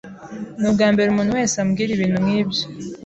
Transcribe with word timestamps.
Ni 0.59 0.65
ubwambere 0.69 1.07
umuntu 1.09 1.37
wese 1.37 1.55
ambwira 1.63 1.89
ibintu 1.93 2.17
nkibyo. 2.23 2.61